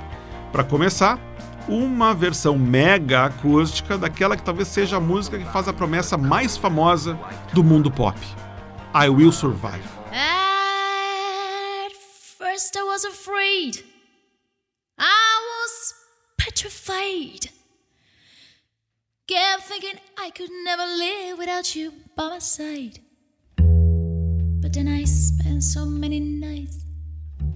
Para 0.51 0.63
começar, 0.63 1.19
uma 1.67 2.15
versão 2.15 2.57
mega 2.57 3.25
acústica 3.25 3.97
daquela 3.97 4.35
que 4.35 4.41
talvez 4.41 4.69
seja 4.69 4.97
a 4.97 4.99
música 4.99 5.37
que 5.37 5.45
faz 5.51 5.67
a 5.67 5.73
promessa 5.73 6.17
mais 6.17 6.57
famosa 6.57 7.19
do 7.53 7.63
mundo 7.63 7.91
pop: 7.91 8.17
I 8.95 9.09
Will 9.09 9.31
Survive. 9.31 9.83
At 10.11 11.93
first 12.37 12.75
I 12.75 12.83
was 12.83 13.05
afraid. 13.05 13.85
I 14.97 15.41
was 15.51 15.93
petrified. 16.37 17.51
Kept 19.27 19.67
thinking 19.67 19.99
I 20.17 20.31
could 20.31 20.51
never 20.63 20.85
live 20.85 21.37
without 21.37 21.75
you 21.75 21.91
by 22.17 22.29
my 22.29 22.39
side. 22.39 23.08
But 24.61 24.73
then 24.73 24.87
I 24.87 25.05
spent 25.05 25.63
so 25.63 25.85
many 25.85 26.19
nights 26.19 26.85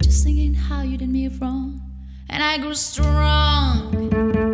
just 0.02 0.24
thinking 0.24 0.54
how 0.54 0.82
you 0.82 0.96
did 0.96 1.10
me 1.10 1.28
wrong. 1.28 1.80
And 2.30 2.42
I 2.42 2.58
grew 2.58 2.74
strong. 2.74 4.53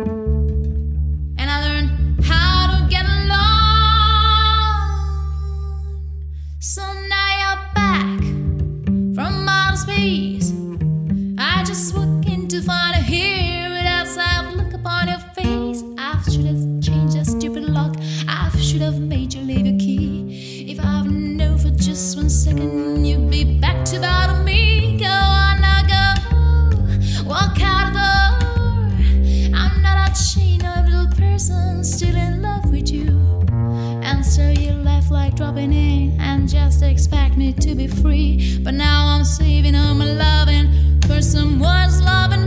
Expect 36.91 37.37
me 37.37 37.53
to 37.53 37.75
be 37.75 37.87
free. 37.87 38.59
But 38.63 38.73
now 38.73 39.07
I'm 39.07 39.23
saving 39.23 39.75
all 39.75 39.93
my 39.95 40.05
loving 40.05 40.99
for 41.07 41.21
someone's 41.21 42.01
loving 42.03 42.40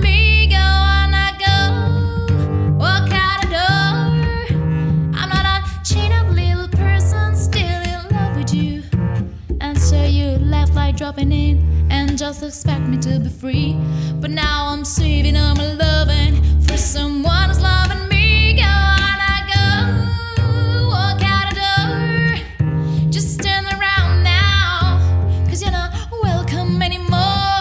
expect 12.47 12.87
me 12.87 12.99
to 12.99 13.21
be 13.21 13.29
free. 13.29 13.77
But 14.21 14.31
now 14.31 14.69
I'm 14.69 14.85
saving 14.85 15.37
all 15.37 15.55
my 15.55 15.73
loving 15.75 16.61
for 16.63 16.77
someone 16.77 17.49
who's 17.49 17.61
loving 17.61 18.09
me. 18.09 18.55
Go 18.55 18.63
on, 18.63 19.19
I 19.37 19.39
go. 19.55 20.89
Walk 20.89 21.23
out 21.23 21.49
the 21.51 21.57
door. 23.01 23.11
Just 23.11 23.43
turn 23.43 23.65
around 23.67 24.23
now. 24.23 24.99
Cause 25.49 25.63
you're 25.63 25.73
not 25.73 25.93
welcome 26.23 26.83
anymore. 26.83 27.61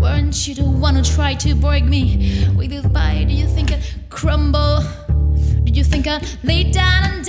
Weren't 0.00 0.46
you 0.46 0.54
the 0.54 0.64
one 0.64 0.96
who 0.96 1.02
tried 1.02 1.40
to 1.40 1.54
break 1.54 1.84
me? 1.84 2.46
With 2.56 2.92
bite, 2.92 3.26
do 3.28 3.34
you 3.34 3.46
think 3.46 3.72
I'd 3.72 3.82
crumble? 4.10 4.82
Did 5.64 5.76
you 5.76 5.84
think 5.84 6.06
I'd 6.06 6.26
lay 6.44 6.70
down 6.70 7.04
and 7.04 7.23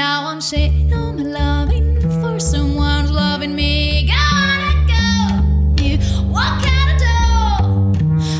now 0.00 0.28
I'm 0.28 0.40
shading 0.40 0.94
all 0.94 1.12
my 1.12 1.24
loving 1.24 2.00
for 2.22 2.40
someone 2.40 3.02
who's 3.02 3.10
loving 3.10 3.54
me. 3.54 4.06
Gotta 4.06 4.72
go. 4.92 5.84
You 5.84 5.98
walk 6.36 6.62
out 6.74 6.86
the 6.88 6.96
door. 7.04 7.58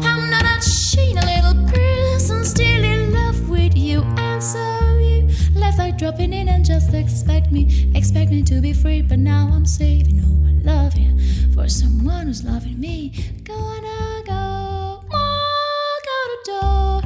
I'm 0.08 0.30
not 0.30 0.44
a 0.54 0.56
chain, 0.64 1.18
a 1.18 1.26
little 1.32 1.56
person 1.68 2.46
still 2.46 2.82
in 2.82 3.12
love 3.12 3.50
with 3.50 3.76
you. 3.76 4.00
And 4.16 4.42
so 4.42 4.64
you 5.06 5.28
left 5.54 5.76
like 5.76 5.98
dropping 5.98 6.32
in 6.32 6.48
and 6.48 6.64
just 6.64 6.94
expect 6.94 7.52
me, 7.52 7.92
expect 7.94 8.30
me 8.30 8.42
to 8.44 8.62
be 8.62 8.72
free. 8.72 9.02
But 9.02 9.18
now 9.18 9.50
I'm 9.52 9.66
saving 9.66 10.18
all 10.24 10.38
my 10.46 10.54
loving 10.72 11.12
for 11.52 11.68
someone 11.68 12.28
who's 12.28 12.42
loving 12.42 12.80
me. 12.80 13.12
Gonna 13.44 14.22
go 14.24 15.04
walk 15.12 16.04
out 16.16 16.28
the 16.32 16.40
door. 16.52 17.00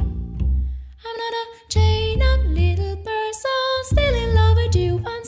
I'm 1.07 1.17
not 1.23 1.33
a 1.41 1.45
chain 1.67 2.21
up 2.21 2.39
little 2.45 2.94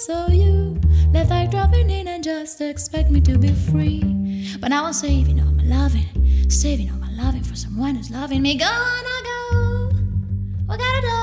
so 0.07 0.27
you 0.29 0.79
left 1.11 1.29
like 1.29 1.51
dropping 1.51 1.89
in 1.89 2.07
and 2.07 2.23
just 2.23 2.61
expect 2.61 3.11
me 3.11 3.19
to 3.19 3.37
be 3.37 3.49
free. 3.49 4.01
But 4.57 4.69
now 4.69 4.85
I'm 4.85 4.93
saving 4.93 5.41
all 5.41 5.51
my 5.51 5.63
loving, 5.63 6.49
saving 6.49 6.89
all 6.89 6.99
my 6.99 7.11
loving 7.11 7.43
for 7.43 7.57
someone 7.57 7.95
who's 7.95 8.09
loving 8.09 8.41
me. 8.41 8.55
Gonna 8.55 9.21
go. 9.31 9.91
What 10.65 10.79
gotta 10.79 11.01
do, 11.01 11.17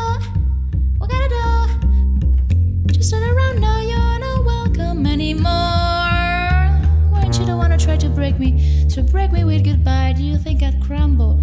What 0.99 1.09
gotta 1.09 1.30
do. 1.30 2.93
Just 2.93 3.11
turn 3.11 3.22
around 3.22 3.62
now, 3.62 3.80
you're 3.80 4.18
not 4.18 4.45
welcome 4.45 5.07
anymore. 5.07 5.51
Weren't 7.11 7.39
you 7.39 7.47
the 7.47 7.57
one 7.57 7.70
who 7.70 7.78
tried 7.78 8.01
to 8.01 8.11
break 8.11 8.39
me? 8.39 8.87
To 8.91 9.03
break 9.03 9.32
me 9.32 9.45
with 9.45 9.64
goodbye? 9.64 10.12
Do 10.14 10.22
you 10.22 10.37
think 10.37 10.62
I'd 10.62 10.82
crumble? 10.82 11.37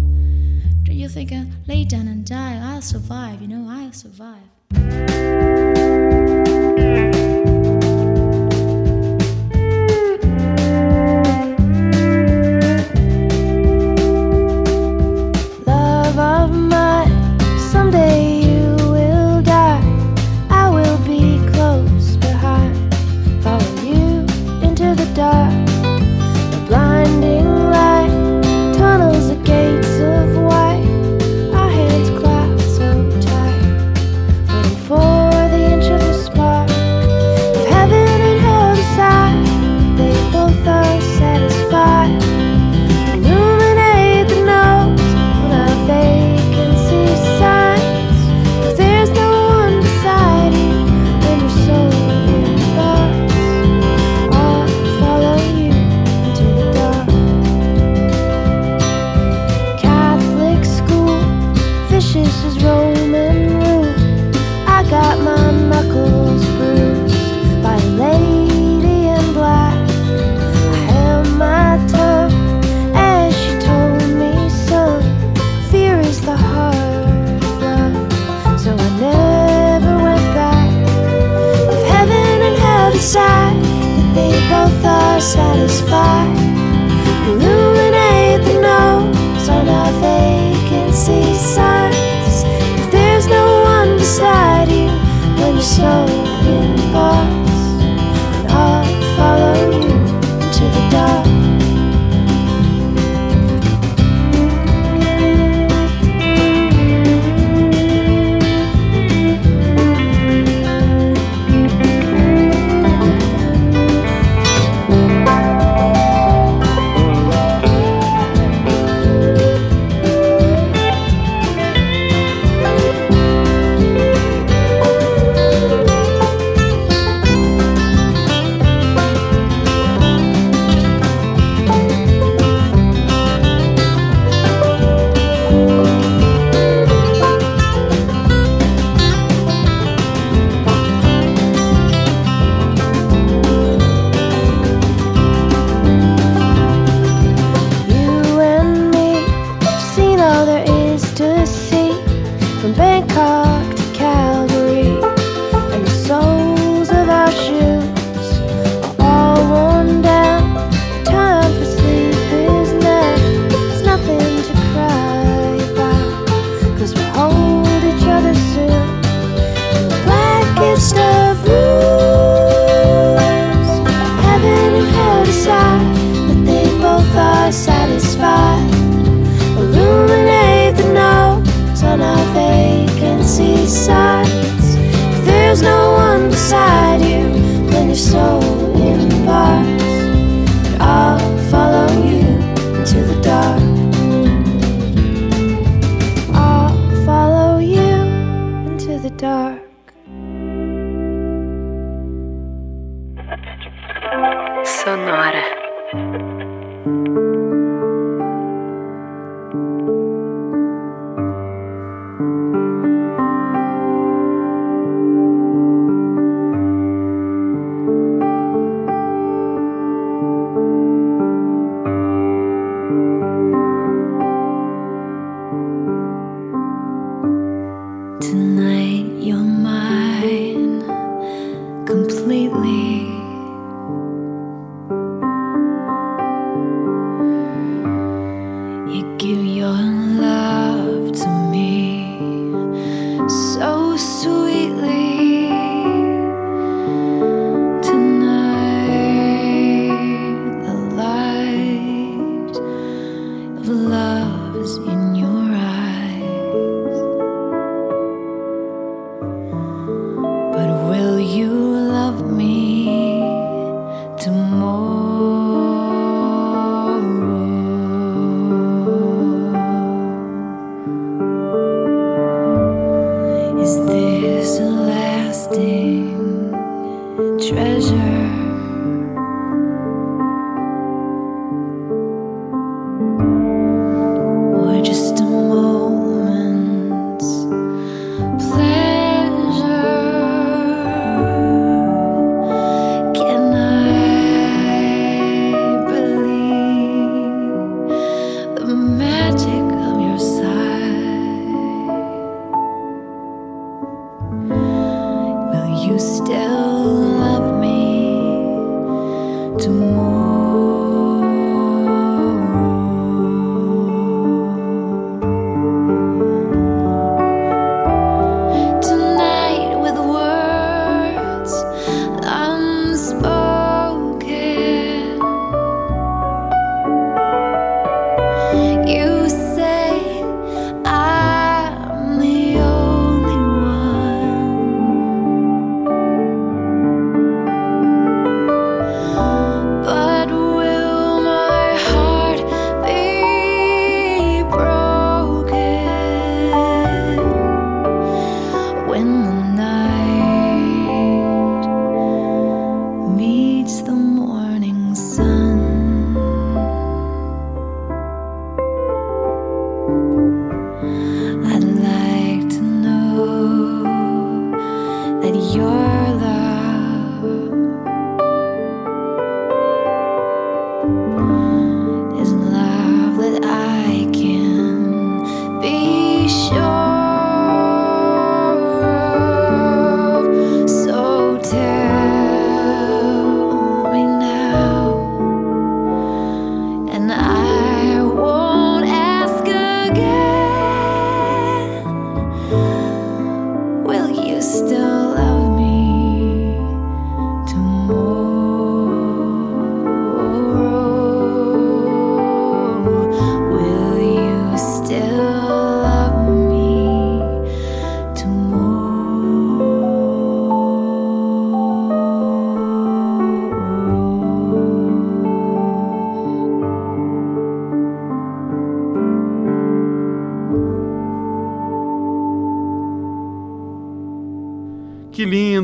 Do 0.84 0.92
you 0.92 1.08
think 1.08 1.32
I'd 1.32 1.50
lay 1.66 1.84
down 1.86 2.06
and 2.06 2.24
die? 2.24 2.60
I'll 2.62 2.82
survive, 2.82 3.42
you 3.42 3.48
know, 3.48 3.66
I'll 3.68 3.92
survive. 3.92 4.38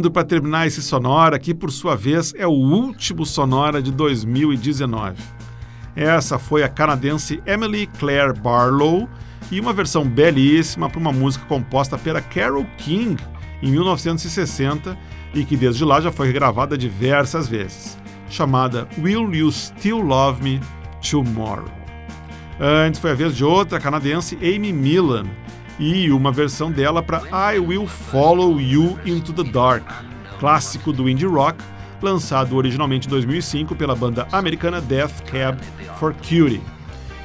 Indo 0.09 0.11
para 0.11 0.25
terminar 0.25 0.67
esse 0.67 0.81
Sonora, 0.81 1.39
que 1.39 1.55
por 1.55 1.71
sua 1.71 1.95
vez 1.95 2.33
é 2.35 2.47
o 2.47 2.51
último 2.51 3.27
Sonora 3.27 3.83
de 3.83 3.93
2019. 3.93 5.23
Essa 5.95 6.39
foi 6.39 6.63
a 6.63 6.69
canadense 6.69 7.43
Emily 7.45 7.87
Claire 7.99 8.33
Barlow 8.33 9.09
e 9.51 9.61
uma 9.61 9.73
versão 9.73 10.05
belíssima 10.09 10.89
para 10.89 10.99
uma 10.99 11.13
música 11.13 11.45
composta 11.45 11.99
pela 11.99 12.23
Carole 12.23 12.67
King 12.79 13.23
em 13.63 13.71
1960 13.71 14.97
e 15.35 15.45
que 15.45 15.57
desde 15.57 15.85
lá 15.85 16.01
já 16.01 16.11
foi 16.11 16.27
regravada 16.29 16.79
diversas 16.79 17.47
vezes, 17.47 17.99
chamada 18.31 18.89
Will 18.99 19.35
You 19.35 19.53
Still 19.53 19.99
Love 19.99 20.43
Me 20.43 20.61
Tomorrow. 21.11 21.71
Antes 22.59 22.99
foi 22.99 23.11
a 23.11 23.15
vez 23.15 23.37
de 23.37 23.45
outra 23.45 23.79
canadense, 23.79 24.37
Amy 24.37 24.73
Millan, 24.73 25.27
e 25.79 26.11
uma 26.11 26.33
versão 26.33 26.71
dela 26.71 27.03
para 27.03 27.23
I 27.53 27.59
Will 27.59 27.87
Follow 27.87 28.61
You 28.61 28.99
Into 29.07 29.33
the 29.33 29.45
Dark, 29.45 29.85
clássico 30.39 30.93
do 30.93 31.09
indie 31.09 31.27
rock, 31.27 31.63
lançado 32.03 32.57
originalmente 32.57 33.07
em 33.07 33.11
2005 33.11 33.75
pela 33.75 33.95
banda 33.95 34.27
americana 34.33 34.81
Death 34.81 35.23
Cab 35.31 35.59
for 35.99 36.15
Cutie. 36.15 36.61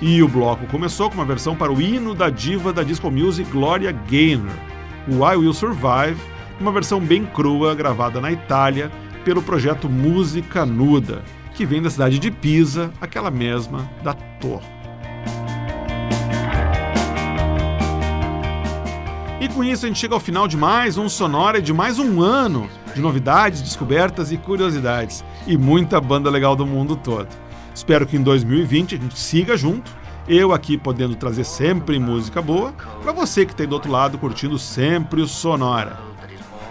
E 0.01 0.21
o 0.21 0.27
bloco 0.27 0.65
começou 0.67 1.09
com 1.09 1.15
uma 1.15 1.25
versão 1.25 1.55
para 1.55 1.71
o 1.71 1.81
hino 1.81 2.13
da 2.13 2.29
diva 2.29 2.73
da 2.73 2.83
disco 2.83 3.09
music 3.09 3.49
Gloria 3.51 3.91
Gaynor, 3.91 4.51
o 5.07 5.25
I 5.29 5.37
Will 5.37 5.53
Survive, 5.53 6.17
uma 6.59 6.71
versão 6.71 6.99
bem 6.99 7.25
crua 7.25 7.73
gravada 7.73 8.19
na 8.19 8.31
Itália 8.31 8.91
pelo 9.23 9.41
projeto 9.41 9.89
Música 9.89 10.65
Nuda, 10.65 11.21
que 11.53 11.65
vem 11.65 11.81
da 11.81 11.89
cidade 11.89 12.19
de 12.19 12.31
Pisa, 12.31 12.91
aquela 12.99 13.31
mesma 13.31 13.89
da 14.03 14.13
torre. 14.13 14.72
E 19.43 19.49
com 19.49 19.61
isso 19.61 19.83
a 19.83 19.89
gente 19.89 19.99
chega 19.99 20.13
ao 20.13 20.21
final 20.21 20.47
de 20.47 20.55
mais 20.55 20.97
um 20.97 21.09
Sonora 21.09 21.61
de 21.61 21.73
mais 21.73 21.99
um 21.99 22.21
ano 22.21 22.69
de 22.95 23.01
novidades, 23.01 23.61
descobertas 23.61 24.31
e 24.31 24.37
curiosidades. 24.37 25.21
E 25.45 25.57
muita 25.57 25.99
banda 25.99 26.29
legal 26.29 26.55
do 26.55 26.65
mundo 26.65 26.95
todo. 26.95 27.27
Espero 27.75 28.07
que 28.07 28.15
em 28.15 28.23
2020 28.23 28.95
a 28.95 28.97
gente 28.97 29.19
siga 29.19 29.57
junto, 29.57 29.91
eu 30.29 30.53
aqui 30.53 30.77
podendo 30.77 31.13
trazer 31.15 31.43
sempre 31.43 31.99
música 31.99 32.41
boa, 32.41 32.73
para 33.01 33.11
você 33.11 33.45
que 33.45 33.51
está 33.51 33.65
do 33.65 33.73
outro 33.73 33.91
lado 33.91 34.17
curtindo 34.17 34.57
sempre 34.57 35.21
o 35.21 35.27
Sonora. 35.27 35.99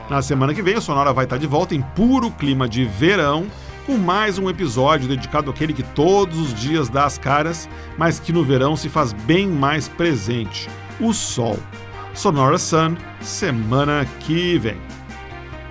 Na 0.08 0.22
semana 0.22 0.54
que 0.54 0.62
vem 0.62 0.78
o 0.78 0.80
Sonora 0.80 1.12
vai 1.12 1.26
estar 1.26 1.36
de 1.36 1.46
volta 1.46 1.74
em 1.74 1.82
puro 1.82 2.30
clima 2.30 2.66
de 2.66 2.86
verão, 2.86 3.48
com 3.84 3.98
mais 3.98 4.38
um 4.38 4.48
episódio 4.48 5.06
dedicado 5.06 5.50
àquele 5.50 5.74
que 5.74 5.82
todos 5.82 6.38
os 6.38 6.54
dias 6.54 6.88
dá 6.88 7.04
as 7.04 7.18
caras, 7.18 7.68
mas 7.98 8.18
que 8.18 8.32
no 8.32 8.42
verão 8.42 8.76
se 8.76 8.88
faz 8.88 9.12
bem 9.12 9.46
mais 9.46 9.88
presente: 9.88 10.70
o 10.98 11.12
sol. 11.12 11.58
Sonora 12.14 12.58
Sun, 12.58 12.96
semana 13.20 14.06
que 14.20 14.58
vem. 14.58 14.76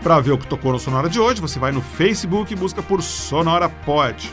Para 0.02 0.20
ver 0.20 0.32
o 0.32 0.38
que 0.38 0.48
tocou 0.48 0.72
no 0.72 0.80
Sonora 0.80 1.08
de 1.08 1.20
hoje, 1.20 1.40
você 1.40 1.60
vai 1.60 1.72
no 1.72 1.82
Facebook 1.82 2.52
e 2.52 2.56
busca 2.56 2.82
por 2.82 3.02
Sonora 3.02 3.70
Pod. 3.70 4.30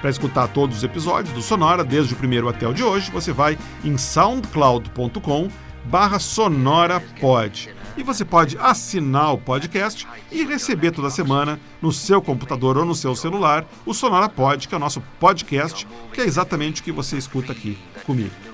Para 0.00 0.10
escutar 0.10 0.48
todos 0.48 0.78
os 0.78 0.84
episódios 0.84 1.32
do 1.34 1.42
Sonora, 1.42 1.84
desde 1.84 2.14
o 2.14 2.16
primeiro 2.16 2.48
até 2.48 2.66
o 2.66 2.72
de 2.72 2.82
hoje, 2.82 3.10
você 3.10 3.32
vai 3.32 3.58
em 3.84 3.98
soundcloud.com 3.98 5.48
barra 5.84 6.18
sonorapod. 6.18 7.68
E 7.96 8.02
você 8.02 8.24
pode 8.24 8.56
assinar 8.58 9.34
o 9.34 9.38
podcast 9.38 10.08
e 10.30 10.44
receber 10.44 10.92
toda 10.92 11.10
semana 11.10 11.60
no 11.82 11.92
seu 11.92 12.22
computador 12.22 12.78
ou 12.78 12.86
no 12.86 12.94
seu 12.94 13.14
celular 13.14 13.66
o 13.84 13.92
Sonora 13.92 14.28
Pod, 14.28 14.66
que 14.66 14.74
é 14.74 14.76
o 14.76 14.80
nosso 14.80 15.02
podcast, 15.20 15.86
que 16.12 16.20
é 16.20 16.24
exatamente 16.24 16.80
o 16.80 16.84
que 16.84 16.90
você 16.92 17.18
escuta 17.18 17.52
aqui 17.52 17.78
comigo. 18.06 18.51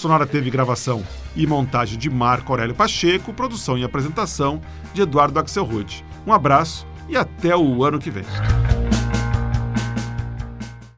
Sonora 0.00 0.26
teve 0.26 0.48
gravação 0.48 1.04
e 1.36 1.46
montagem 1.46 1.98
de 1.98 2.08
Marco 2.08 2.50
Aurélio 2.50 2.74
Pacheco, 2.74 3.34
produção 3.34 3.76
e 3.76 3.84
apresentação 3.84 4.58
de 4.94 5.02
Eduardo 5.02 5.38
Axelrod. 5.38 6.02
Um 6.26 6.32
abraço 6.32 6.86
e 7.06 7.18
até 7.18 7.54
o 7.54 7.84
ano 7.84 7.98
que 7.98 8.10
vem. 8.10 8.24